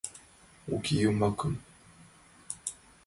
[0.73, 1.53] —Уке, йомакым...